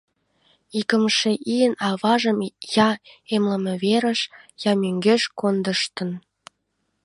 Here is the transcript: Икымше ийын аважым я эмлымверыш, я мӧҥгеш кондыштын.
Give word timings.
Икымше 0.79 1.31
ийын 1.53 1.73
аважым 1.89 2.39
я 2.89 2.89
эмлымверыш, 3.35 4.21
я 4.69 4.71
мӧҥгеш 4.81 5.23
кондыштын. 5.39 6.09